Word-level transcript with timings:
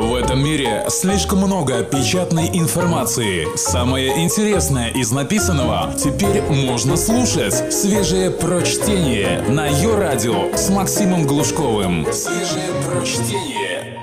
В 0.00 0.14
этом 0.14 0.42
мире 0.42 0.86
слишком 0.88 1.40
много 1.40 1.84
печатной 1.84 2.48
информации. 2.58 3.54
Самое 3.54 4.24
интересное 4.24 4.88
из 4.88 5.12
написанного 5.12 5.92
теперь 5.92 6.40
можно 6.40 6.96
слушать. 6.96 7.70
Свежее 7.70 8.30
прочтение 8.30 9.42
на 9.42 9.66
ее 9.66 9.98
радио 9.98 10.56
с 10.56 10.70
Максимом 10.70 11.26
Глушковым. 11.26 12.06
Свежее 12.14 12.70
прочтение. 12.88 14.00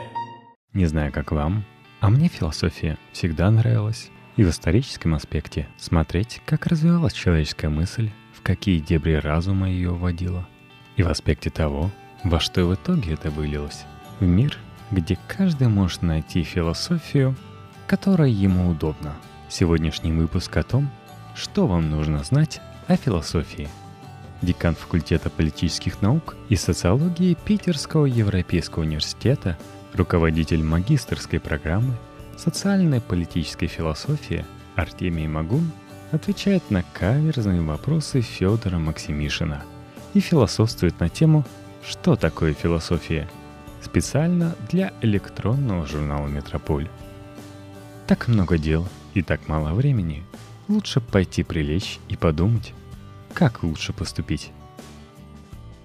Не 0.74 0.86
знаю, 0.86 1.12
как 1.12 1.32
вам, 1.32 1.66
а 2.00 2.12
мне 2.12 2.28
философия 2.28 3.00
всегда 3.12 3.50
нравилась. 3.50 4.12
И 4.36 4.44
в 4.44 4.52
историческом 4.52 5.16
аспекте 5.16 5.68
смотреть, 5.78 6.44
как 6.46 6.68
развивалась 6.68 7.14
человеческая 7.14 7.70
мысль, 7.70 8.12
в 8.34 8.44
какие 8.44 8.78
дебри 8.78 9.14
разума 9.14 9.68
ее 9.68 9.90
вводила. 9.90 10.48
И 10.96 11.02
в 11.02 11.10
аспекте 11.10 11.50
того, 11.50 11.90
во 12.24 12.40
что 12.40 12.68
в 12.68 12.76
итоге 12.76 13.14
это 13.14 13.32
вылилось. 13.32 13.84
В 14.20 14.26
мир, 14.26 14.60
где 14.92 15.18
каждый 15.28 15.68
может 15.68 16.02
найти 16.02 16.44
философию, 16.44 17.36
которая 17.88 18.30
ему 18.30 18.70
удобна. 18.70 19.16
Сегодняшний 19.50 20.12
выпуск 20.12 20.56
о 20.58 20.64
том, 20.64 20.90
что 21.36 21.68
вам 21.68 21.90
нужно 21.90 22.24
знать 22.24 22.62
о 22.88 22.96
философии. 22.96 23.70
Декан 24.42 24.76
факультета 24.76 25.30
политических 25.30 26.02
наук 26.02 26.36
и 26.50 26.56
социологии 26.56 27.38
Питерского 27.46 28.06
Европейского 28.06 28.84
университета, 28.84 29.58
руководитель 29.94 30.64
магистрской 30.64 31.40
программы 31.40 31.94
социальной 32.38 33.02
политической 33.02 33.68
философии 33.68 34.46
Артемий 34.76 35.28
Магун 35.28 35.72
отвечает 36.12 36.70
на 36.70 36.84
каверзные 36.94 37.62
вопросы 37.62 38.22
Федора 38.22 38.78
Максимишина 38.78 39.64
и 40.14 40.20
философствует 40.20 41.00
на 41.00 41.10
тему 41.10 41.46
«Что 41.84 42.16
такое 42.16 42.54
философия?» 42.54 43.28
Специально 43.82 44.56
для 44.70 44.94
электронного 45.02 45.86
журнала 45.86 46.28
«Метрополь». 46.28 46.90
Так 48.08 48.28
много 48.28 48.58
дел 48.58 48.88
и 49.14 49.22
так 49.22 49.48
мало 49.48 49.74
времени. 49.74 50.24
Лучше 50.68 51.02
пойти 51.02 51.44
прилечь 51.44 52.00
и 52.10 52.16
подумать, 52.16 52.74
как 53.34 53.64
лучше 53.64 53.94
поступить. 53.94 54.52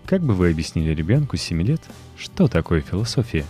Как 0.07 0.23
бы 0.23 0.35
вы 0.35 0.51
объяснили 0.51 0.95
ребенку 0.95 1.37
7 1.37 1.63
лет, 1.63 1.81
что 2.17 2.49
такое 2.49 2.81
философия? 2.81 3.45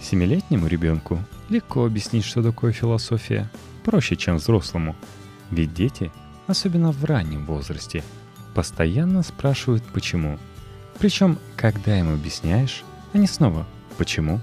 Семилетнему 0.00 0.66
ребенку 0.66 1.18
легко 1.48 1.84
объяснить, 1.84 2.24
что 2.24 2.42
такое 2.42 2.72
философия, 2.72 3.50
проще, 3.84 4.16
чем 4.16 4.36
взрослому. 4.36 4.96
Ведь 5.50 5.74
дети, 5.74 6.10
особенно 6.46 6.92
в 6.92 7.04
раннем 7.04 7.44
возрасте, 7.46 8.02
постоянно 8.54 9.22
спрашивают 9.22 9.82
«почему?». 9.84 10.38
Причем, 10.98 11.38
когда 11.56 11.98
им 11.98 12.12
объясняешь, 12.12 12.84
они 13.14 13.26
снова 13.26 13.66
«почему?». 13.96 14.40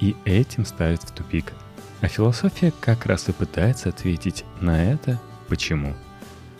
И 0.00 0.14
этим 0.24 0.66
ставят 0.66 1.02
в 1.02 1.12
тупик. 1.12 1.52
А 2.00 2.08
философия 2.08 2.72
как 2.80 3.06
раз 3.06 3.28
и 3.28 3.32
пытается 3.32 3.88
ответить 3.88 4.44
на 4.60 4.84
это 4.84 5.20
«почему?». 5.48 5.94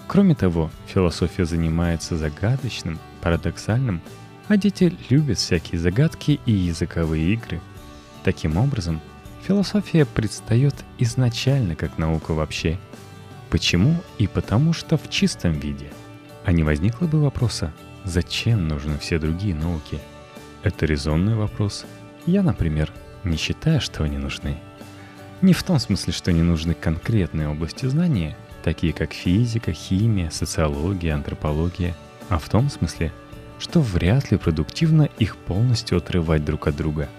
Кроме 0.07 0.35
того, 0.35 0.71
философия 0.87 1.45
занимается 1.45 2.17
загадочным, 2.17 2.99
парадоксальным, 3.21 4.01
а 4.49 4.57
дети 4.57 4.97
любят 5.09 5.39
всякие 5.39 5.81
загадки 5.81 6.41
и 6.47 6.53
языковые 6.53 7.33
игры. 7.33 7.61
Таким 8.23 8.57
образом, 8.57 9.01
философия 9.43 10.05
предстает 10.05 10.75
изначально 10.99 11.75
как 11.75 11.99
наука 11.99 12.33
вообще. 12.33 12.79
Почему? 13.51 13.97
И 14.19 14.27
потому 14.27 14.73
что 14.73 14.97
в 14.97 15.09
чистом 15.11 15.53
виде. 15.53 15.91
А 16.45 16.53
не 16.53 16.63
возникло 16.63 17.07
бы 17.07 17.21
вопроса, 17.21 17.73
зачем 18.05 18.69
нужны 18.69 18.99
все 18.99 19.19
другие 19.19 19.55
науки? 19.55 19.99
Это 20.65 20.87
резонный 20.87 21.35
вопрос. 21.35 21.85
Я, 22.25 22.43
например, 22.43 22.91
не 23.23 23.37
считаю, 23.37 23.83
что 23.83 24.03
они 24.03 24.17
нужны. 24.17 24.57
Не 25.43 25.53
в 25.53 25.63
том 25.63 25.79
смысле, 25.79 26.15
что 26.15 26.33
не 26.33 26.41
нужны 26.41 26.73
конкретные 26.73 27.49
области 27.49 27.85
знания, 27.85 28.35
такие 28.63 28.95
как 28.95 29.13
физика, 29.13 29.73
химия, 29.73 30.31
социология, 30.31 31.15
антропология, 31.15 31.95
а 32.31 32.39
в 32.39 32.49
том 32.49 32.71
смысле, 32.71 33.13
что 33.59 33.83
вряд 33.83 34.31
ли 34.31 34.39
продуктивно 34.39 35.03
их 35.19 35.37
полностью 35.37 35.99
отрывать 35.99 36.47
друг 36.47 36.67
от 36.67 36.77
друга. 36.77 37.11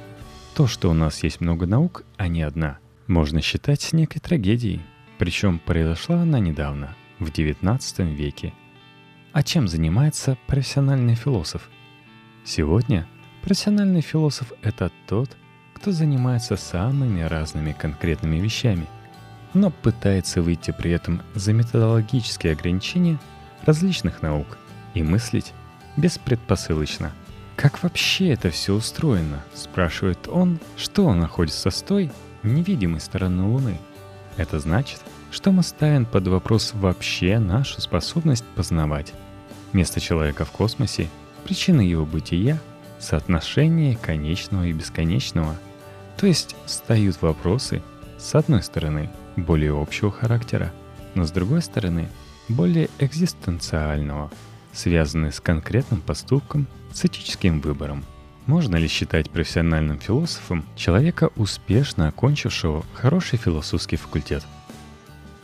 То, 0.56 0.66
что 0.66 0.90
у 0.90 0.94
нас 0.94 1.22
есть 1.22 1.40
много 1.40 1.68
наук, 1.68 2.04
а 2.18 2.28
не 2.28 2.42
одна, 2.42 2.80
можно 3.06 3.42
считать 3.42 3.94
некой 3.94 4.22
трагедией. 4.22 4.82
Причем 5.20 5.60
произошла 5.60 6.22
она 6.22 6.40
недавно, 6.40 6.96
в 7.20 7.30
XIX 7.30 8.12
веке. 8.12 8.54
А 9.34 9.44
чем 9.44 9.68
занимается 9.68 10.36
профессиональный 10.48 11.14
философ? 11.14 11.70
Сегодня 12.44 13.08
профессиональный 13.46 14.02
философ— 14.02 14.54
это 14.64 14.92
тот, 15.08 15.30
кто 15.76 15.92
занимается 15.92 16.58
самыми 16.58 17.22
разными 17.22 17.74
конкретными 17.74 18.38
вещами, 18.38 18.88
но 19.54 19.70
пытается 19.70 20.42
выйти 20.42 20.72
при 20.72 20.92
этом 20.92 21.22
за 21.36 21.54
методологические 21.54 22.54
ограничения 22.54 23.20
различных 23.64 24.24
наук 24.24 24.58
и 24.96 25.04
мыслить 25.04 25.54
беспредпосылочно. 25.96 27.14
«Как 27.56 27.84
вообще 27.84 28.30
это 28.30 28.50
все 28.50 28.74
устроено?»— 28.74 29.44
спрашивает 29.54 30.28
он, 30.28 30.60
что 30.76 31.14
находится 31.14 31.70
с 31.70 31.84
той 31.84 32.12
невидимой 32.42 33.00
стороны 33.00 33.44
Луны. 33.44 33.78
Это 34.38 34.60
значит, 34.60 35.02
что 35.30 35.52
мы 35.52 35.62
ставим 35.62 36.06
под 36.06 36.28
вопрос 36.28 36.72
вообще 36.74 37.38
нашу 37.38 37.80
способность 37.80 38.44
познавать. 38.56 39.14
Место 39.72 40.02
человека 40.02 40.46
в 40.46 40.52
космосе, 40.52 41.10
причины 41.46 41.82
его 41.82 42.06
бытия, 42.06 42.60
соотношение 43.00 43.96
конечного 43.96 44.66
и 44.66 44.74
бесконечного. 44.74 45.56
То 46.18 46.28
есть 46.28 46.56
встают 46.66 47.22
вопросы, 47.22 47.82
с 48.18 48.36
одной 48.36 48.64
стороны, 48.64 49.10
более 49.36 49.80
общего 49.80 50.12
характера, 50.12 50.72
но 51.14 51.26
с 51.26 51.32
другой 51.32 51.62
стороны, 51.62 52.10
более 52.48 52.90
экзистенциального, 53.00 54.32
связанные 54.72 55.32
с 55.32 55.40
конкретным 55.40 56.02
поступком, 56.02 56.68
с 56.94 57.04
этическим 57.06 57.60
выбором. 57.60 58.06
Можно 58.46 58.76
ли 58.76 58.88
считать 58.88 59.32
профессиональным 59.32 60.00
философом 60.00 60.64
человека, 60.76 61.32
успешно 61.36 62.08
окончившего 62.08 62.86
хороший 62.94 63.40
философский 63.40 63.96
факультет? 63.96 64.44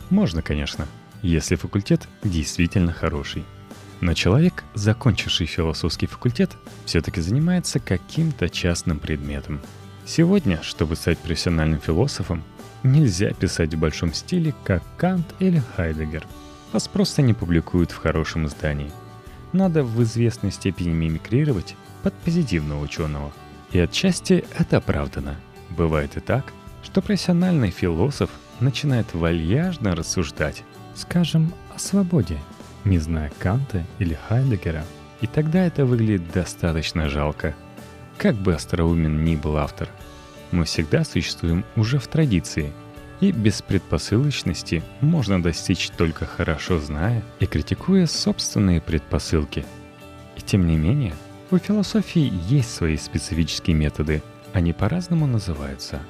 Можно, 0.08 0.40
конечно, 0.40 0.86
если 1.22 1.56
факультет 1.56 2.08
действительно 2.22 2.92
хороший. 2.92 3.44
Но 4.02 4.14
человек, 4.14 4.64
закончивший 4.74 5.46
философский 5.46 6.06
факультет, 6.06 6.50
все-таки 6.86 7.20
занимается 7.20 7.78
каким-то 7.78 8.48
частным 8.48 8.98
предметом. 8.98 9.60
Сегодня, 10.04 10.60
чтобы 10.60 10.96
стать 10.96 11.18
профессиональным 11.18 11.80
философом, 11.80 12.42
нельзя 12.82 13.32
писать 13.32 13.74
в 13.74 13.78
большом 13.78 14.12
стиле, 14.12 14.54
как 14.64 14.82
Кант 14.96 15.24
или 15.38 15.62
Хайдегер. 15.76 16.26
Вас 16.72 16.88
просто 16.88 17.22
не 17.22 17.32
публикуют 17.32 17.92
в 17.92 17.98
хорошем 17.98 18.48
издании. 18.48 18.90
Надо 19.52 19.84
в 19.84 20.02
известной 20.02 20.50
степени 20.50 20.88
мимикрировать 20.88 21.76
под 22.02 22.12
позитивного 22.12 22.82
ученого. 22.82 23.32
И 23.70 23.78
отчасти 23.78 24.44
это 24.58 24.78
оправдано. 24.78 25.36
Бывает 25.70 26.16
и 26.16 26.20
так, 26.20 26.52
что 26.82 27.02
профессиональный 27.02 27.70
философ 27.70 28.30
начинает 28.58 29.14
вальяжно 29.14 29.94
рассуждать, 29.94 30.64
скажем, 30.96 31.52
о 31.72 31.78
свободе, 31.78 32.40
не 32.84 32.98
зная 32.98 33.32
Канта 33.38 33.84
или 33.98 34.18
Хайдегера, 34.28 34.84
и 35.20 35.26
тогда 35.26 35.64
это 35.64 35.84
выглядит 35.84 36.32
достаточно 36.32 37.08
жалко. 37.08 37.54
Как 38.18 38.34
бы 38.34 38.54
остроумен 38.54 39.24
ни 39.24 39.36
был 39.36 39.56
автор– 39.56 39.88
мы 40.52 40.64
всегда 40.64 41.02
существуем 41.04 41.64
уже 41.76 41.98
в 41.98 42.06
традиции, 42.06 42.72
и 43.20 43.32
без 43.32 43.62
предпосылочности 43.62 44.82
можно 45.00 45.42
достичь 45.42 45.90
только 45.90 46.26
хорошо 46.26 46.78
зная 46.78 47.22
и 47.40 47.46
критикуя 47.46 48.06
собственные 48.06 48.80
предпосылки. 48.80 49.64
И 50.36 50.40
тем 50.42 50.66
не 50.66 50.76
менее, 50.76 51.14
у 51.50 51.58
философии 51.58 52.32
есть 52.48 52.74
свои 52.74 52.96
специфические 52.96 53.76
методы, 53.76 54.22
они 54.52 54.72
по-разному 54.72 55.26
называются. 55.26 56.00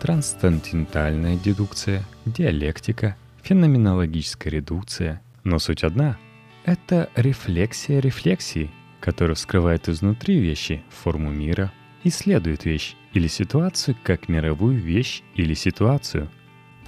Трансцендентальная 0.00 1.36
дедукция, 1.36 2.02
диалектика, 2.24 3.16
феноменологическая 3.42 4.50
редукция. 4.50 5.20
Но 5.44 5.58
суть 5.58 5.84
одна— 5.84 6.18
это 6.64 7.08
рефлексия 7.16 8.00
рефлексии, 8.00 8.70
которая 9.00 9.34
вскрывает 9.34 9.88
изнутри 9.88 10.38
вещи 10.38 10.82
форму 10.90 11.30
мира, 11.30 11.72
исследует 12.04 12.64
вещь 12.64 12.96
или 13.12 13.26
ситуацию 13.26 13.96
как 14.02 14.28
мировую 14.28 14.78
вещь 14.78 15.22
или 15.34 15.54
ситуацию. 15.54 16.28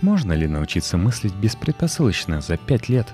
Можно 0.01 0.33
ли 0.33 0.47
научиться 0.47 0.99
мыслить 0.99 1.35
беспредпосылочно 1.35 2.41
за 2.41 2.57
пять 2.57 2.89
лет? 2.89 3.13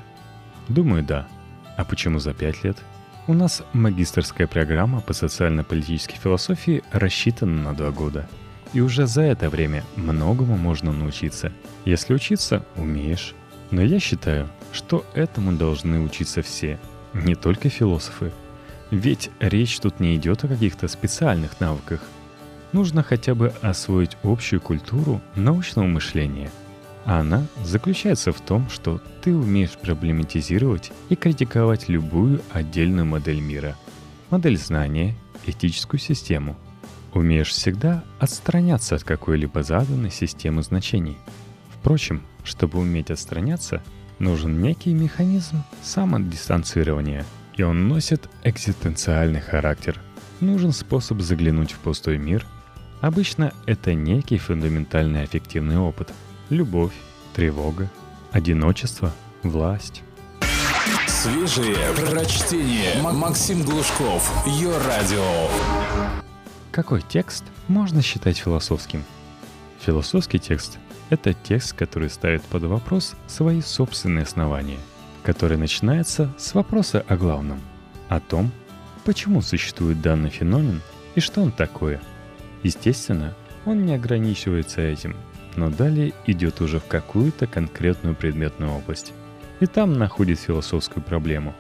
Думаю, 0.69 1.03
да. 1.03 1.29
А 1.77 1.85
почему 1.85 2.19
за 2.19 2.35
пять 2.35 2.65
лет? 2.65 2.79
У 3.27 3.35
нас 3.35 3.63
магистрская 3.75 4.47
программа 4.47 5.01
по 5.01 5.13
социально-политической 5.13 6.17
философии 6.17 6.83
рассчитана 6.93 7.63
на 7.63 7.75
два 7.75 7.91
года. 7.91 8.29
И 8.73 8.81
уже 8.81 9.07
за 9.07 9.23
это 9.23 9.51
время 9.51 9.85
многому 9.97 10.57
можно 10.57 10.93
научиться. 10.93 11.53
Если 11.85 12.15
учиться, 12.15 12.65
умеешь. 12.77 13.35
Но 13.71 13.83
я 13.83 14.01
считаю, 14.01 14.49
что 14.73 15.05
этому 15.15 15.53
должны 15.53 16.01
учиться 16.01 16.43
все, 16.43 16.79
не 17.13 17.35
только 17.35 17.69
философы. 17.69 18.33
Ведь 18.91 19.31
речь 19.41 19.79
тут 19.81 20.01
не 20.01 20.17
идет 20.17 20.45
о 20.45 20.49
каких-то 20.49 20.89
специальных 20.89 21.61
навыках– 21.61 22.01
нужно 22.73 23.03
хотя 23.03 23.35
бы 23.35 23.53
освоить 23.63 24.17
общую 24.23 24.61
культуру 24.61 25.21
научного 25.35 25.87
мышления. 25.87 26.51
А 27.05 27.21
она 27.21 27.47
заключается 27.65 28.33
в 28.33 28.41
том, 28.41 28.69
что 28.69 29.01
ты 29.23 29.35
умеешь 29.35 29.79
проблематизировать 29.79 30.93
и 31.09 31.17
критиковать 31.17 31.89
любую 31.89 32.43
отдельную 32.53 33.07
модель 33.07 33.41
мира, 33.41 33.77
модель 34.31 34.59
знания, 34.59 35.15
этическую 35.47 36.01
систему. 36.01 36.57
Умеешь 37.15 37.51
всегда 37.51 38.05
отстраняться 38.19 38.97
от 38.97 39.05
какой-либо 39.05 39.63
заданной 39.63 40.11
системы 40.11 40.63
значений. 40.63 41.17
Впрочем, 41.71 42.23
чтобы 42.45 42.79
уметь 42.79 43.11
отстраняться, 43.11 43.83
нужен 44.19 44.61
некий 44.61 44.95
механизм 44.95 45.63
самодистанцирования, 45.83 47.25
и 47.57 47.63
он 47.63 47.89
носит 47.89 48.29
экзистенциальный 48.45 49.41
характер. 49.41 50.01
Нужен 50.41 50.73
способ 50.73 51.21
заглянуть 51.21 51.73
в 51.73 51.79
пустой 51.79 52.19
мир– 52.19 52.47
Обычно 53.01 53.53
это 53.67 53.95
некий 53.95 54.39
фундаментальный 54.39 55.23
аффективный 55.23 55.79
опыт. 55.79 56.13
Любовь, 56.51 56.95
тревога, 57.33 57.89
одиночество, 58.33 59.13
власть. 59.45 60.03
Свежие 61.07 61.77
прочтение. 61.95 63.01
Максим 63.01 63.63
Глушков. 63.63 64.29
Ее 64.47 64.77
радио. 64.79 65.49
Какой 66.73 67.03
текст 67.03 67.45
можно 67.69 68.03
считать 68.03 68.39
философским? 68.39 69.05
Философский 69.81 70.41
текст— 70.41 70.79
это 71.11 71.33
текст, 71.33 71.75
который 71.75 72.11
ставит 72.11 72.43
под 72.43 72.65
вопрос 72.65 73.15
свои 73.27 73.61
собственные 73.61 74.25
основания, 74.25 74.79
который 75.23 75.57
начинается 75.57 76.33
с 76.39 76.55
вопроса 76.55 77.05
о 77.09 77.17
главном, 77.17 77.61
о 78.09 78.21
том, 78.21 78.51
почему 79.05 79.43
существует 79.43 80.01
данный 80.01 80.31
феномен 80.31 80.81
и 81.15 81.21
что 81.21 81.43
он 81.43 81.53
такое— 81.53 82.01
Естественно, 82.63 83.35
он 83.65 83.87
не 83.87 83.95
ограничивается 83.95 84.81
этим, 84.81 85.17
но 85.57 85.71
далее 85.71 86.13
идет 86.27 86.61
уже 86.61 86.81
в 86.81 86.87
какую-то 86.87 87.47
конкретную 87.47 88.15
предметную 88.15 88.73
область. 88.73 89.13
И 89.61 89.67
там 89.67 89.99
находит 89.99 90.39
философскую 90.39 91.03
проблему. 91.03 91.55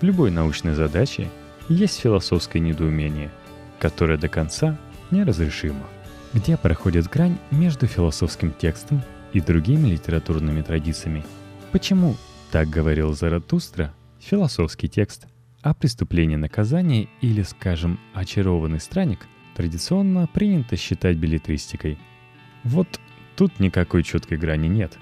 В 0.00 0.04
любой 0.04 0.30
научной 0.30 0.74
задаче 0.74 1.28
есть 1.68 2.00
философское 2.00 2.60
недоумение, 2.60 3.30
которое 3.78 4.18
до 4.18 4.28
конца 4.28 4.78
неразрешимо. 5.10 5.84
Где 6.34 6.56
проходит 6.56 7.08
грань 7.08 7.38
между 7.50 7.86
философским 7.86 8.52
текстом 8.52 9.02
и 9.34 9.40
другими 9.40 9.88
литературными 9.88 10.62
традициями? 10.62 11.24
Почему, 11.72 12.16
так 12.50 12.70
говорил 12.70 13.12
Заратустра, 13.12 13.92
философский 14.18 14.88
текст, 14.88 15.26
а 15.60 15.74
преступление 15.74 16.38
наказания 16.38 17.08
или, 17.20 17.42
скажем, 17.42 18.00
очарованный 18.14 18.80
странник– 18.80 19.26
традиционно 19.54 20.26
принято 20.26 20.76
считать 20.76 21.18
билетристикой. 21.18 21.98
Вот 22.64 22.88
тут 23.36 23.60
никакой 23.60 24.02
четкой 24.02 24.38
грани 24.38 24.68
нет. 24.68 24.96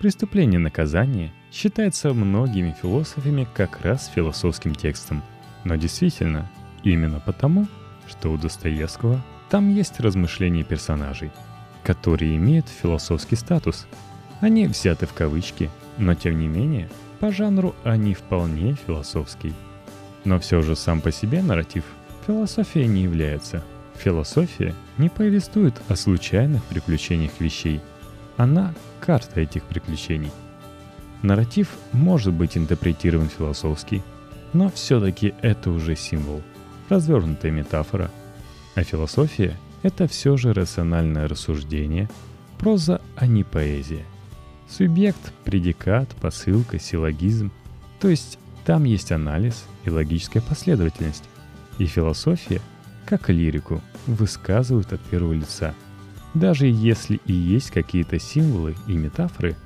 Преступление 0.00 0.60
наказания 0.60 1.32
считается 1.50 2.12
многими 2.12 2.76
философами 2.80 3.48
как 3.54 3.80
раз 3.80 4.10
философским 4.14 4.74
текстом. 4.74 5.22
Но 5.64 5.76
действительно, 5.76 6.50
именно 6.82 7.20
потому, 7.20 7.66
что 8.06 8.30
у 8.30 8.36
Достоевского 8.36 9.24
там 9.50 9.74
есть 9.74 10.00
размышления 10.00 10.64
персонажей, 10.64 11.30
которые 11.82 12.36
имеют 12.36 12.68
философский 12.68 13.36
статус. 13.36 13.86
Они 14.40 14.66
взяты 14.66 15.06
в 15.06 15.12
кавычки, 15.12 15.70
но 15.98 16.14
тем 16.14 16.38
не 16.38 16.48
менее, 16.48 16.88
по 17.20 17.32
жанру 17.32 17.74
они 17.84 18.14
вполне 18.14 18.76
философский. 18.86 19.54
Но 20.24 20.38
все 20.38 20.62
же 20.62 20.76
сам 20.76 21.00
по 21.00 21.12
себе 21.12 21.42
нарратив 21.42 21.84
философия 22.26 22.86
не 22.86 23.02
является– 23.02 23.62
Философия 23.96 24.74
не 24.98 25.08
повествует 25.08 25.74
о 25.88 25.96
случайных 25.96 26.62
приключениях 26.64 27.32
вещей. 27.40 27.80
Она— 28.36 28.74
карта 29.00 29.40
этих 29.40 29.62
приключений. 29.64 30.30
Нарратив 31.22 31.68
может 31.92 32.34
быть 32.34 32.56
интерпретирован 32.56 33.28
философски, 33.28 34.02
но 34.52 34.70
все-таки 34.70 35.34
это 35.40 35.70
уже 35.70 35.96
символ, 35.96 36.42
развернутая 36.88 37.52
метафора. 37.52 38.10
А 38.74 38.82
философия— 38.82 39.58
это 39.82 40.06
все 40.08 40.36
же 40.36 40.52
рациональное 40.52 41.28
рассуждение, 41.28 42.08
проза, 42.58 43.00
а 43.16 43.26
не 43.26 43.44
поэзия. 43.44 44.04
Субъект, 44.68 45.32
предикат, 45.44 46.08
посылка, 46.20 46.78
силлогизм. 46.78 47.52
То 48.00 48.08
есть 48.08 48.38
там 48.64 48.84
есть 48.84 49.12
анализ 49.12 49.64
и 49.84 49.90
логическая 49.90 50.42
последовательность. 50.42 51.24
И 51.78 51.86
философия— 51.86 52.60
как 53.04 53.28
лирику, 53.28 53.80
высказывают 54.06 54.92
от 54.92 55.00
первого 55.00 55.32
лица. 55.32 55.74
Даже 56.34 56.66
если 56.66 57.20
и 57.26 57.32
есть 57.32 57.70
какие-то 57.70 58.18
символы 58.18 58.74
и 58.86 58.94
метафоры, 58.94 59.56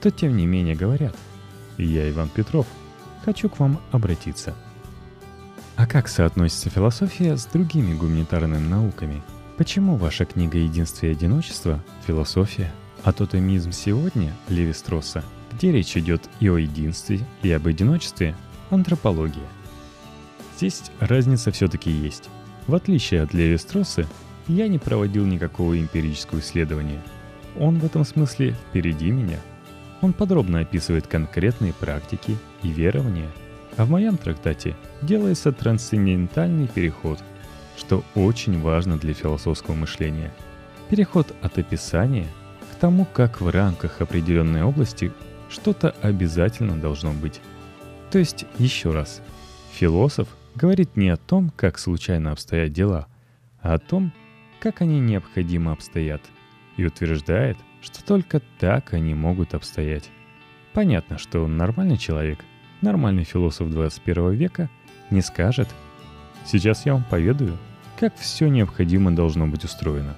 то 0.00 0.10
тем 0.10 0.36
не 0.36 0.46
менее 0.46 0.74
говорят 0.74 1.16
«Я 1.78 2.10
Иван 2.10 2.28
Петров, 2.28 2.66
хочу 3.24 3.48
к 3.48 3.58
вам 3.58 3.80
обратиться». 3.92 4.54
А 5.82 5.86
как 5.86 6.06
соотносится 6.06 6.70
философия 6.70 7.36
с 7.36 7.44
другими 7.46 7.92
гуманитарными 7.92 8.68
науками? 8.68 9.20
Почему 9.56 9.96
ваша 9.96 10.24
книга 10.24 10.56
«Единство 10.56 11.06
и 11.06 11.10
одиночество»— 11.10 11.82
философия, 12.06 12.72
а 13.02 13.12
тотемизм 13.12 13.72
сегодня 13.72 14.32
Леви 14.48 14.74
Стросса, 14.74 15.24
где 15.52 15.72
речь 15.72 15.96
идет 15.96 16.22
и 16.38 16.48
о 16.48 16.56
единстве, 16.56 17.18
и 17.42 17.50
об 17.50 17.66
одиночестве— 17.66 18.36
антропология? 18.70 19.42
Здесь 20.56 20.84
разница 21.00 21.50
все-таки 21.50 21.90
есть. 21.90 22.30
В 22.68 22.76
отличие 22.76 23.20
от 23.20 23.34
Леви 23.34 23.58
Стросса, 23.58 24.06
я 24.46 24.68
не 24.68 24.78
проводил 24.78 25.26
никакого 25.26 25.76
эмпирического 25.76 26.38
исследования. 26.38 27.02
Он 27.58 27.80
в 27.80 27.84
этом 27.84 28.04
смысле 28.04 28.54
впереди 28.70 29.10
меня. 29.10 29.40
Он 30.00 30.12
подробно 30.12 30.60
описывает 30.60 31.08
конкретные 31.08 31.72
практики 31.72 32.36
и 32.62 32.68
верования, 32.68 33.32
а 33.76 33.84
в 33.84 33.90
моем 33.90 34.16
трактате 34.16 34.76
делается 35.00 35.52
трансцендентальный 35.52 36.68
переход, 36.68 37.22
что 37.76 38.04
очень 38.14 38.60
важно 38.60 38.98
для 38.98 39.14
философского 39.14 39.74
мышления. 39.74 40.32
Переход 40.88 41.34
от 41.42 41.58
описания 41.58 42.26
к 42.72 42.76
тому, 42.76 43.06
как 43.06 43.40
в 43.40 43.48
рамках 43.48 44.00
определенной 44.00 44.62
области 44.62 45.12
что-то 45.48 45.94
обязательно 46.02 46.76
должно 46.76 47.12
быть. 47.12 47.40
То 48.10 48.18
есть, 48.18 48.46
еще 48.58 48.92
раз, 48.92 49.22
философ– 49.72 50.28
говорит 50.54 50.96
не 50.96 51.08
о 51.08 51.16
том, 51.16 51.50
как 51.56 51.78
случайно 51.78 52.32
обстоят 52.32 52.72
дела, 52.72 53.06
а 53.60 53.74
о 53.74 53.78
том, 53.78 54.12
как 54.60 54.80
они 54.80 55.00
необходимо 55.00 55.72
обстоят, 55.72 56.22
и 56.76 56.84
утверждает, 56.84 57.56
что 57.80 58.04
только 58.04 58.40
так 58.58 58.92
они 58.92 59.14
могут 59.14 59.54
обстоять. 59.54 60.10
Понятно, 60.72 61.18
что 61.18 61.46
нормальный 61.46 61.96
человек, 61.96 62.38
нормальный 62.82 63.24
философ 63.24 63.70
21 63.70 64.32
века 64.32 64.68
не 65.10 65.22
скажет 65.22 65.68
«Сейчас 66.44 66.84
я 66.84 66.94
вам 66.94 67.04
поведаю, 67.04 67.56
как 67.98 68.16
все 68.16 68.48
необходимо 68.48 69.12
должно 69.12 69.46
быть 69.46 69.64
устроено». 69.64 70.14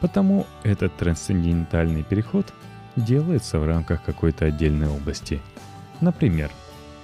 Потому 0.00 0.46
этот 0.62 0.96
трансцендентальный 0.96 2.02
переход 2.02 2.52
делается 2.96 3.58
в 3.58 3.66
рамках 3.66 4.02
какой-то 4.02 4.46
отдельной 4.46 4.88
области. 4.88 5.40
Например, 6.00 6.50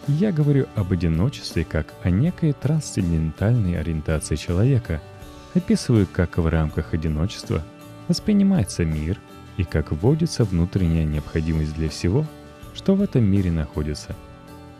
я 0.06 0.33
говорю 0.33 0.66
об 0.75 0.92
одиночестве 0.92 1.64
как 1.64 1.94
о 2.02 2.11
некой 2.11 2.52
трансцендентальной 2.52 3.78
ориентации 3.78 4.37
человека, 4.37 5.00
описываю, 5.54 6.06
как 6.06 6.38
в 6.38 6.47
рамках 6.47 6.94
одиночества 6.94 7.62
воспринимается 8.09 8.85
мир 8.85 9.18
и 9.56 9.64
как 9.64 9.92
вводится 9.92 10.44
внутренняя 10.44 11.04
необходимость 11.04 11.75
для 11.75 11.88
всего, 11.88 12.26
что 12.75 12.94
в 12.94 13.02
этом 13.02 13.25
мире 13.25 13.50
находится. 13.50 14.14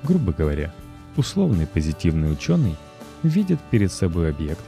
Грубо 0.05 0.33
говоря, 0.33 0.73
условный 1.17 1.67
позитивный 1.67 2.33
ученый 2.33 2.77
видит 3.23 3.59
перед 3.71 3.91
собой 3.91 4.31
объект, 4.31 4.65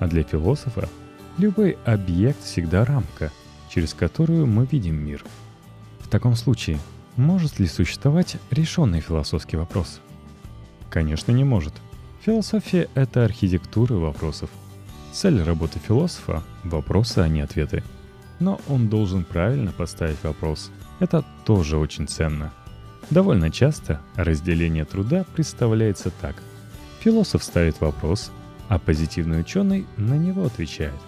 а 0.00 0.08
для 0.08 0.24
философа 0.24 0.88
любой 1.36 1.78
объект 1.84 2.42
всегда 2.42 2.84
рамка, 2.84 3.30
через 3.68 3.94
которую 3.94 4.46
мы 4.46 4.66
видим 4.66 4.96
мир. 4.96 5.24
В 6.00 6.08
таком 6.08 6.34
случае– 6.34 6.78
может 7.18 7.58
ли 7.58 7.66
существовать 7.66 8.36
решенный 8.52 9.00
философский 9.00 9.56
вопрос? 9.56 10.00
Конечно, 10.88 11.32
не 11.32 11.42
может. 11.42 11.74
Философия— 12.20 12.88
это 12.94 13.24
архитектура 13.24 13.94
вопросов. 13.94 14.50
Цель 15.12 15.42
работы 15.42 15.80
философа— 15.80 16.44
вопросы, 16.62 17.18
а 17.18 17.26
не 17.26 17.40
ответы. 17.40 17.82
Но 18.38 18.60
он 18.68 18.88
должен 18.88 19.24
правильно 19.24 19.72
поставить 19.72 20.22
вопрос. 20.22 20.70
Это 21.00 21.24
тоже 21.44 21.76
очень 21.76 22.06
ценно. 22.06 22.52
Довольно 23.10 23.50
часто 23.50 24.00
разделение 24.16 24.84
труда 24.84 25.24
представляется 25.34 26.10
так. 26.10 26.36
Философ 27.00 27.42
ставит 27.42 27.80
вопрос, 27.80 28.30
а 28.68 28.78
позитивный 28.78 29.40
ученый 29.40 29.86
на 29.96 30.14
него 30.14 30.44
отвечает. 30.44 30.98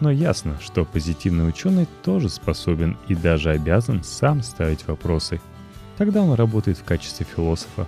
Но 0.00 0.10
ясно, 0.10 0.56
что 0.60 0.84
позитивный 0.84 1.48
ученый 1.48 1.86
тоже 2.02 2.28
способен 2.28 2.96
и 3.08 3.14
даже 3.14 3.50
обязан 3.50 4.02
сам 4.02 4.42
ставить 4.42 4.86
вопросы. 4.86 5.40
Тогда 5.98 6.22
он 6.22 6.34
работает 6.34 6.78
в 6.78 6.84
качестве 6.84 7.26
философа. 7.26 7.86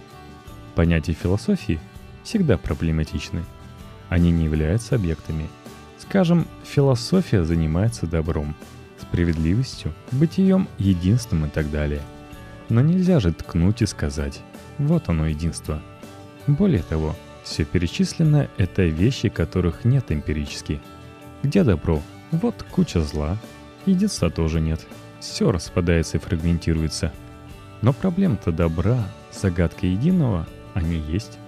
Понятия 0.75 1.12
философии 1.12 1.81
всегда 2.25 2.59
проблематичны. 2.59 3.45
Они 4.09 4.31
не 4.31 4.45
являются 4.45 4.95
объектами. 4.95 5.49
Скажем, 5.99 6.47
философия 6.64 7.45
занимается 7.45 8.07
добром, 8.07 8.55
справедливостью, 9.00 9.93
бытием, 10.12 10.69
единством 10.78 11.47
и 11.47 11.49
так 11.49 11.71
далее. 11.71 12.02
Но 12.69 12.81
нельзя 12.81 13.21
же 13.21 13.33
ткнуть 13.33 13.83
и 13.83 13.87
сказать 13.87 14.41
«вот 14.79 15.09
оно 15.09 15.27
единство». 15.27 15.81
Более 16.47 16.83
того, 16.83 17.15
все 17.45 17.65
перечисленное— 17.65 18.51
это 18.59 18.83
вещи, 18.83 19.29
которых 19.29 19.85
нет 19.85 20.11
эмпирически. 20.13 20.81
Где 21.43 21.65
добро? 21.65 22.03
Вот 22.31 22.65
куча 22.71 23.01
зла. 23.01 23.39
Единства 23.87 24.31
тоже 24.31 24.61
нет. 24.61 24.87
Все 25.21 25.51
распадается 25.51 26.19
и 26.19 26.21
фрагментируется. 26.21 27.13
Но 27.81 27.93
проблема-то 27.93 28.53
добра, 28.53 28.99
загадка 29.33 29.87
единого, 29.87 30.47
они 30.75 30.97
есть. 30.97 31.39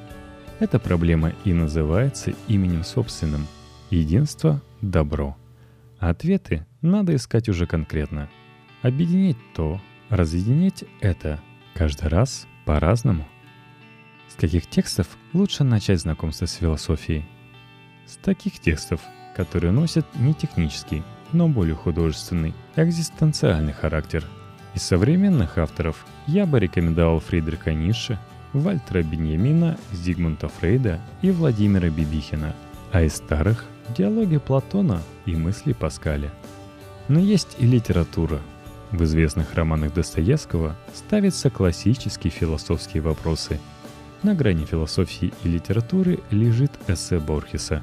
Эта 0.59 0.79
проблема 0.79 1.33
и 1.45 1.53
называется 1.53 2.33
именем 2.49 2.85
собственным. 2.85 3.47
Единство— 3.91 4.63
добро. 4.81 5.37
А 5.99 6.11
ответы 6.11 6.67
надо 6.83 7.15
искать 7.15 7.49
уже 7.49 7.67
конкретно. 7.67 8.29
Объединить 8.83 9.39
то, 9.55 9.81
разъединить 10.11 10.85
это. 11.01 11.41
Каждый 11.75 12.09
раз 12.09 12.47
по-разному. 12.67 13.27
С 14.29 14.35
каких 14.35 14.67
текстов 14.67 15.07
лучше 15.33 15.65
начать 15.65 16.01
знакомство 16.01 16.47
с 16.47 16.55
философией? 16.55 17.25
С 18.07 18.17
таких 18.17 18.59
текстов, 18.59 19.01
которые 19.35 19.73
носят 19.73 20.05
не 20.17 20.35
технический, 20.35 21.03
но 21.33 21.49
более 21.49 21.77
художественный, 21.77 22.55
экзистенциальный 22.77 23.73
характер. 23.73 24.25
Из 24.75 24.83
современных 24.83 25.59
авторов 25.59 26.05
я 26.27 26.47
бы 26.47 26.61
рекомендовал 26.61 27.21
Фридриха 27.21 27.73
Ницше, 27.73 28.19
Вальтера 28.53 29.03
Беньямина, 29.03 29.79
Зигмунда 29.93 30.49
Фрейда 30.49 31.01
и 31.23 31.31
Владимира 31.31 31.89
Бибихина, 31.89 32.55
а 32.93 33.03
из 33.03 33.15
старых– 33.15 33.65
диалоги 33.97 34.39
Платона 34.39 35.03
и 35.27 35.37
мысли 35.37 35.73
Паскаля. 35.73 36.33
Но 37.09 37.21
есть 37.21 37.57
и 37.59 37.67
литература. 37.67 38.41
В 38.93 39.05
известных 39.05 39.55
романах 39.55 39.95
Достоевского 39.95 40.77
ставятся 40.95 41.51
классические 41.51 42.31
философские 42.31 43.03
вопросы– 43.03 43.59
на 44.23 44.35
грани 44.35 44.67
философии 44.67 45.33
и 45.45 45.49
литературы 45.49 46.19
лежит 46.31 46.73
эссе 46.89 47.19
Борхеса. 47.19 47.83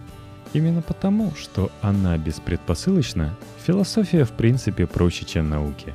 Именно 0.53 0.81
потому, 0.83 1.33
что 1.35 1.71
она 1.81 2.15
беспредпосылочна, 2.17 3.35
философия 3.65 4.23
в 4.23 4.31
принципе 4.31 4.85
проще, 4.85 5.25
чем 5.25 5.49
науки. 5.49 5.93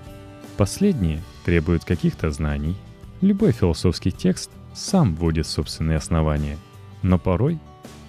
Последние 0.57 1.23
требуют 1.45 1.85
каких-то 1.85 2.31
знаний. 2.31 2.77
Любой 3.21 3.53
философский 3.53 4.11
текст 4.11 4.51
сам 4.75 5.15
вводит 5.15 5.47
собственные 5.47 5.99
основания. 5.99 6.59
Но 7.03 7.19
порой 7.19 7.59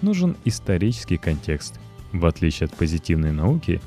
нужен 0.02 0.36
исторический 0.44 1.18
контекст. 1.18 1.78
В 2.12 2.26
отличие 2.26 2.66
от 2.66 2.74
позитивной 2.74 3.32
науки, 3.32 3.80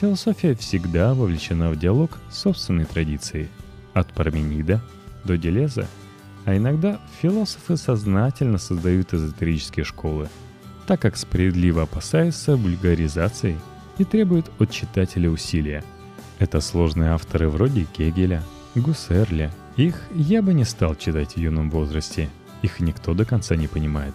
философия 0.00 0.54
всегда 0.54 1.14
вовлечена 1.14 1.70
в 1.70 1.78
диалог 1.78 2.18
с 2.30 2.38
собственной 2.38 2.84
традицией. 2.84 3.48
От 3.94 4.12
Парменида 4.12 4.80
до 5.24 5.36
Делеза– 5.36 5.86
а 6.44 6.56
иногда 6.56 7.00
философы 7.20 7.76
сознательно 7.76 8.58
создают 8.58 9.14
эзотерические 9.14 9.84
школы, 9.84 10.28
так 10.86 11.00
как 11.00 11.16
справедливо 11.16 11.82
опасаются 11.82 12.56
вульгаризации 12.56 13.58
и 13.98 14.04
требуют 14.04 14.50
от 14.58 14.70
читателя 14.70 15.30
усилия. 15.30 15.84
Это 16.38 16.60
сложные 16.60 17.10
авторы 17.10 17.48
вроде 17.48 17.84
Кегеля, 17.84 18.42
Гуссерля. 18.74 19.52
Их 19.76 20.00
я 20.14 20.42
бы 20.42 20.54
не 20.54 20.64
стал 20.64 20.96
читать 20.96 21.34
в 21.34 21.36
юном 21.36 21.70
возрасте, 21.70 22.28
их 22.62 22.80
никто 22.80 23.14
до 23.14 23.24
конца 23.24 23.54
не 23.54 23.68
понимает. 23.68 24.14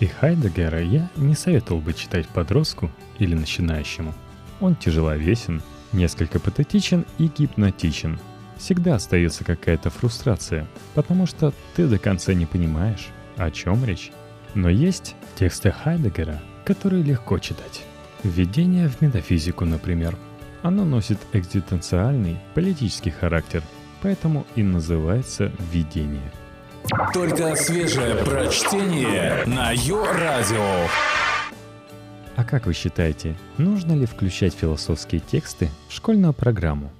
И 0.00 0.06
Хайдегера 0.06 0.82
я 0.82 1.10
не 1.16 1.34
советовал 1.34 1.80
бы 1.80 1.92
читать 1.92 2.26
подростку 2.28 2.90
или 3.18 3.34
начинающему. 3.34 4.14
Он 4.60 4.74
тяжеловесен, 4.74 5.62
несколько 5.92 6.40
патетичен 6.40 7.04
и 7.18 7.26
гипнотичен– 7.28 8.18
всегда 8.58 8.94
остается 8.96 9.44
какая-то 9.44 9.90
фрустрация, 9.90 10.66
потому 10.94 11.26
что 11.26 11.52
ты 11.74 11.86
до 11.86 11.98
конца 11.98 12.34
не 12.34 12.46
понимаешь, 12.46 13.08
о 13.36 13.50
чем 13.50 13.84
речь. 13.84 14.10
Но 14.54 14.68
есть 14.68 15.14
тексты 15.36 15.70
Хайдегера, 15.70 16.40
которые 16.64 17.02
легко 17.02 17.38
читать. 17.38 17.82
Введение 18.22 18.88
в 18.88 19.00
метафизику, 19.02 19.64
например. 19.64 20.16
Оно 20.62 20.84
носит 20.84 21.18
экзистенциальный, 21.32 22.38
политический 22.54 23.10
характер, 23.10 23.62
поэтому 24.02 24.46
и 24.56 24.62
называется 24.62 25.52
«введение». 25.70 26.32
Только 27.12 27.54
свежее 27.56 28.14
прочтение 28.24 29.44
на 29.46 29.72
Йо-Радио. 29.72 30.88
А 32.36 32.44
как 32.44 32.66
вы 32.66 32.74
считаете, 32.74 33.34
нужно 33.56 33.94
ли 33.94 34.04
включать 34.04 34.52
философские 34.52 35.22
тексты 35.22 35.70
в 35.88 35.92
школьную 35.94 36.34
программу? 36.34 36.92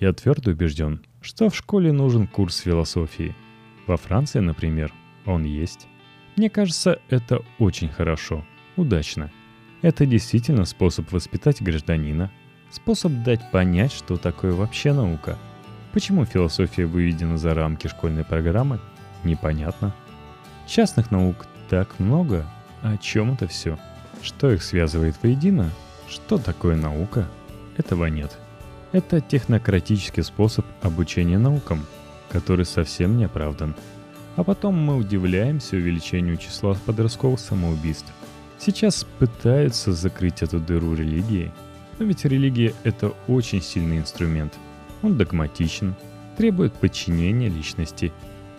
Я 0.00 0.12
твердо 0.12 0.50
убежден, 0.50 1.00
что 1.20 1.48
в 1.48 1.54
школе 1.54 1.92
нужен 1.92 2.26
курс 2.26 2.58
философии. 2.58 3.36
Во 3.86 3.96
Франции, 3.96 4.40
например, 4.40 4.92
он 5.26 5.44
есть. 5.44 5.86
Мне 6.34 6.50
кажется, 6.50 6.98
это 7.08 7.42
очень 7.60 7.88
хорошо, 7.88 8.44
удачно. 8.76 9.30
Это 9.80 10.06
действительно 10.06 10.64
способ 10.64 11.12
воспитать 11.12 11.62
гражданина, 11.62 12.32
способ 12.72 13.12
дать 13.22 13.52
понять, 13.52 13.92
что 13.92 14.16
такое 14.16 14.52
вообще 14.52 14.92
наука. 14.92 15.38
Почему 15.92 16.24
философия 16.24 16.84
выведена 16.84 17.38
за 17.38 17.54
рамки 17.54 17.86
школьной 17.86 18.24
программы, 18.24 18.80
непонятно. 19.22 19.94
Частных 20.66 21.12
наук 21.12 21.46
так 21.70 22.00
много, 22.00 22.44
о 22.82 22.96
чем 22.96 23.34
это 23.34 23.46
все? 23.46 23.78
Что 24.22 24.50
их 24.50 24.62
связывает 24.62 25.16
воедино? 25.22 25.70
Что 26.08 26.38
такое 26.38 26.76
наука? 26.76 27.28
Этого 27.76 28.06
нет. 28.06 28.36
Это 28.92 29.20
технократический 29.20 30.22
способ 30.22 30.64
обучения 30.82 31.38
наукам, 31.38 31.86
который 32.30 32.64
совсем 32.64 33.16
не 33.16 33.24
оправдан. 33.24 33.74
А 34.36 34.44
потом 34.44 34.74
мы 34.74 34.96
удивляемся 34.96 35.76
увеличению 35.76 36.36
числа 36.36 36.76
подростковых 36.86 37.40
самоубийств. 37.40 38.12
Сейчас 38.58 39.04
пытаются 39.18 39.92
закрыть 39.92 40.42
эту 40.42 40.58
дыру 40.58 40.94
религии, 40.94 41.52
но 41.98 42.06
ведь 42.06 42.24
религия— 42.24 42.74
это 42.84 43.12
очень 43.26 43.62
сильный 43.62 43.98
инструмент. 43.98 44.54
Он 45.02 45.16
догматичен, 45.16 45.94
требует 46.36 46.72
подчинения 46.72 47.48
личности, 47.48 48.12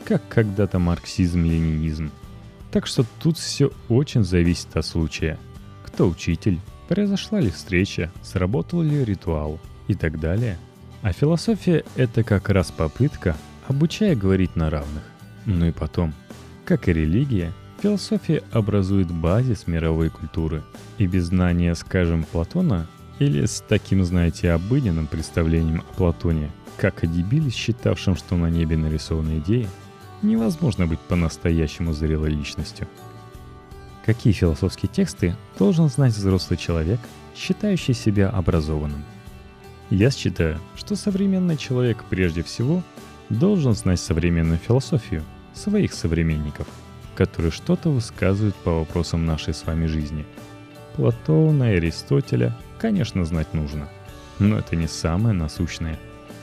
как 0.05 0.21
когда-то 0.29 0.79
марксизм-ленинизм. 0.79 2.11
Так 2.71 2.85
что 2.85 3.05
тут 3.21 3.37
все 3.37 3.71
очень 3.89 4.23
зависит 4.23 4.75
от 4.75 4.85
случая. 4.85 5.37
Кто 5.93 6.07
учитель? 6.07 6.59
Произошла 6.87 7.39
ли 7.39 7.51
встреча? 7.51 8.11
Сработал 8.23 8.81
ли 8.81 9.03
ритуал? 9.05 9.59
и 9.89 9.95
так 9.95 10.19
далее. 10.19 10.57
А 11.01 11.11
философия— 11.11 11.83
это 11.97 12.23
как 12.23 12.49
раз 12.49 12.71
попытка, 12.71 13.35
обучая 13.67 14.15
говорить 14.15 14.55
на 14.55 14.69
равных. 14.69 15.03
Ну 15.45 15.65
и 15.65 15.71
потом, 15.71 16.13
как 16.63 16.87
и 16.87 16.93
религия, 16.93 17.51
философия 17.81 18.43
образует 18.51 19.11
базис 19.11 19.67
мировой 19.67 20.09
культуры. 20.09 20.63
И 20.97 21.07
без 21.07 21.25
знания, 21.25 21.73
скажем, 21.75 22.23
Платона, 22.23 22.87
или 23.17 23.45
с 23.45 23.63
таким, 23.67 24.05
знаете, 24.05 24.51
обыденным 24.51 25.07
представлением 25.07 25.81
о 25.89 25.93
Платоне, 25.95 26.51
как 26.77 27.03
о 27.03 27.07
дебиле, 27.07 27.49
считавшем, 27.49 28.15
что 28.15 28.37
на 28.37 28.49
небе 28.49 28.77
нарисованы 28.77 29.39
идеи, 29.39 29.67
невозможно 30.21 30.85
быть 30.85 30.99
по-настоящему 30.99 31.93
зрелой 31.93 32.29
личностью. 32.29 32.87
Какие 34.05 34.33
философские 34.33 34.89
тексты 34.91 35.35
должен 35.57 35.89
знать 35.89 36.13
взрослый 36.13 36.57
человек, 36.57 36.99
считающий 37.35 37.93
себя 37.93 38.29
образованным– 38.29 39.03
я 39.89 40.11
считаю, 40.11 40.59
что 40.75 40.95
современный 40.95 41.57
человек 41.57 42.03
прежде 42.09 42.43
всего 42.43 42.83
должен 43.29 43.73
знать 43.73 43.99
современную 43.99 44.59
философию 44.59 45.23
своих 45.55 45.93
современников, 45.93 46.67
которые 47.15 47.51
что-то 47.51 47.89
высказывают 47.89 48.55
по 48.57 48.71
вопросам 48.79 49.25
нашей 49.25 49.55
с 49.55 49.65
вами 49.65 49.87
жизни. 49.87 50.27
Платона 50.95 51.73
и 51.73 51.77
Аристотеля, 51.77 52.55
конечно, 52.77 53.25
знать 53.25 53.51
нужно, 53.55 53.89
но 54.37 54.59
это 54.59 54.75
не 54.75 54.87
самое 54.87 55.33
насущное. 55.33 55.97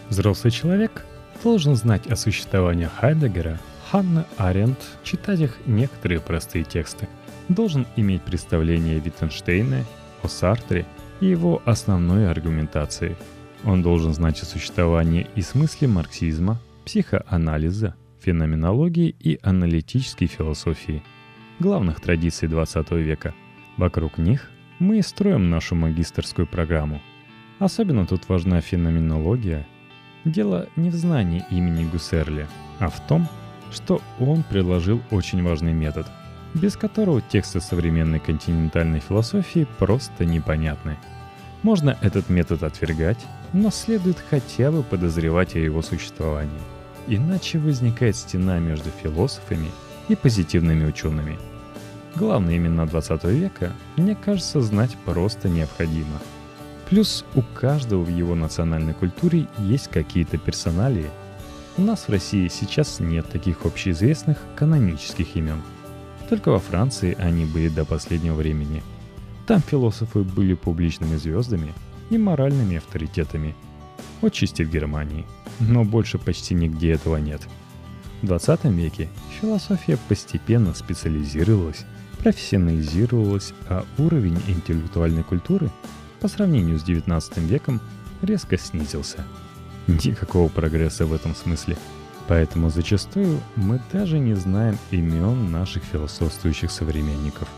Взрослый 0.08 0.50
человек 0.50 1.04
должен 1.44 1.76
знать 1.76 2.08
о 2.08 2.16
существовании 2.16 2.90
Хайдегера, 2.98 3.60
Ханна 3.92 4.26
Аренд, 4.38 4.78
читать 5.04 5.38
их 5.38 5.56
некоторые 5.66 6.18
простые 6.18 6.64
тексты. 6.64 7.08
Должен 7.48 7.86
иметь 7.96 8.22
представление 8.22 8.98
Виттенштейна 8.98 9.84
о 10.22 10.28
Сартре 10.28 10.84
и 11.20 11.26
его 11.26 11.62
основной 11.64 12.30
аргументации– 12.30 13.16
он 13.66 13.82
должен 13.82 14.12
знать 14.12 14.40
о 14.42 14.46
существовании 14.46 15.26
и 15.34 15.42
смысле 15.42 15.88
марксизма, 15.88 16.60
психоанализа, 16.84 17.96
феноменологии 18.20 19.14
и 19.18 19.38
аналитической 19.42 20.26
философии, 20.26 21.02
главных 21.58 22.00
традиций 22.00 22.48
20 22.48 22.90
века. 22.92 23.34
Вокруг 23.76 24.18
них 24.18 24.50
мы 24.78 24.98
и 24.98 25.02
строим 25.02 25.50
нашу 25.50 25.74
магистрскую 25.74 26.46
программу. 26.46 27.02
Особенно 27.58 28.06
тут 28.06 28.28
важна 28.28 28.60
феноменология. 28.60 29.66
Дело 30.24 30.68
не 30.76 30.90
в 30.90 30.94
знании 30.94 31.44
имени 31.50 31.88
Гуссерля, 31.90 32.46
а 32.78 32.88
в 32.88 33.04
том, 33.06 33.26
что 33.72 34.00
он 34.20 34.44
предложил 34.44 35.00
очень 35.10 35.42
важный 35.42 35.72
метод– 35.72 36.06
без 36.56 36.76
которого 36.76 37.20
тексты 37.20 37.60
современной 37.60 38.18
континентальной 38.18 39.00
философии 39.00 39.66
просто 39.78 40.24
непонятны. 40.24 40.96
Можно 41.62 41.98
этот 42.00 42.28
метод 42.28 42.62
отвергать, 42.62 43.18
но 43.52 43.70
следует 43.70 44.16
хотя 44.30 44.72
бы 44.72 44.82
подозревать 44.82 45.54
о 45.54 45.58
его 45.58 45.82
существовании. 45.82 46.60
Иначе 47.06 47.58
возникает 47.58 48.16
стена 48.16 48.58
между 48.58 48.90
философами 48.90 49.70
и 50.08 50.16
позитивными 50.16 50.86
учеными. 50.86 51.38
Главные 52.14 52.56
имена 52.56 52.86
20 52.86 53.24
века, 53.24 53.72
мне 53.96 54.14
кажется, 54.14 54.60
знать 54.60 54.96
просто 55.04 55.48
необходимо. 55.48 56.20
Плюс 56.88 57.24
у 57.34 57.42
каждого 57.42 58.02
в 58.02 58.08
его 58.08 58.34
национальной 58.34 58.94
культуре 58.94 59.46
есть 59.58 59.88
какие-то 59.88 60.38
персоналии. 60.38 61.10
У 61.76 61.82
нас 61.82 62.04
в 62.06 62.10
России 62.10 62.48
сейчас 62.48 63.00
нет 63.00 63.28
таких 63.28 63.66
общеизвестных 63.66 64.38
канонических 64.56 65.36
имен– 65.36 65.60
только 66.28 66.50
во 66.50 66.58
Франции 66.58 67.16
они 67.18 67.44
были 67.44 67.68
до 67.68 67.84
последнего 67.84 68.34
времени. 68.34 68.82
Там 69.46 69.60
философы 69.60 70.22
были 70.22 70.54
публичными 70.54 71.16
звездами 71.16 71.72
и 72.10 72.18
моральными 72.18 72.76
авторитетами. 72.76 73.54
Отчасти 74.22 74.62
в 74.62 74.70
Германии, 74.70 75.26
но 75.60 75.84
больше 75.84 76.18
почти 76.18 76.54
нигде 76.54 76.92
этого 76.92 77.16
нет. 77.16 77.42
В 78.22 78.26
20 78.26 78.64
веке 78.64 79.08
философия 79.40 79.98
постепенно 80.08 80.74
специализировалась, 80.74 81.84
профессионализировалась, 82.18 83.52
а 83.68 83.84
уровень 83.98 84.40
интеллектуальной 84.48 85.22
культуры 85.22 85.70
по 86.20 86.28
сравнению 86.28 86.78
с 86.78 86.82
19 86.82 87.38
веком 87.38 87.80
резко 88.22 88.58
снизился. 88.58 89.24
Никакого 89.86 90.48
прогресса 90.48 91.06
в 91.06 91.12
этом 91.12 91.34
смысле– 91.34 91.76
Поэтому 92.28 92.70
зачастую 92.70 93.40
мы 93.54 93.80
даже 93.92 94.18
не 94.18 94.34
знаем 94.34 94.78
имен 94.90 95.50
наших 95.52 95.84
философствующих 95.84 96.70
современников. 96.70 97.48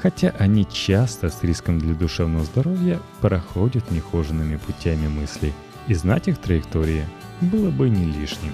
Хотя 0.00 0.34
они 0.38 0.66
часто 0.66 1.28
с 1.28 1.42
риском 1.42 1.78
для 1.78 1.94
душевного 1.94 2.44
здоровья 2.44 2.98
проходят 3.20 3.90
нехоженными 3.90 4.56
путями 4.56 5.08
мыслей. 5.08 5.52
И 5.86 5.94
знать 5.94 6.28
их 6.28 6.38
траектории 6.38 7.04
было 7.40 7.70
бы 7.70 7.90
не 7.90 8.06
лишним. 8.06 8.52